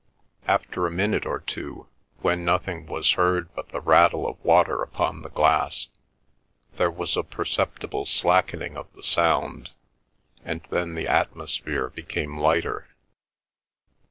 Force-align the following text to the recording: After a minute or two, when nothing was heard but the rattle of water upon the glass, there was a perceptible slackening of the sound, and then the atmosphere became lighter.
After 0.47 0.87
a 0.87 0.91
minute 0.91 1.27
or 1.27 1.37
two, 1.39 1.85
when 2.21 2.43
nothing 2.43 2.87
was 2.87 3.11
heard 3.11 3.53
but 3.53 3.69
the 3.69 3.79
rattle 3.79 4.27
of 4.27 4.43
water 4.43 4.81
upon 4.81 5.21
the 5.21 5.29
glass, 5.29 5.89
there 6.77 6.89
was 6.89 7.15
a 7.15 7.21
perceptible 7.21 8.05
slackening 8.05 8.75
of 8.77 8.91
the 8.93 9.03
sound, 9.03 9.69
and 10.43 10.61
then 10.71 10.95
the 10.95 11.07
atmosphere 11.07 11.91
became 11.91 12.39
lighter. 12.39 12.87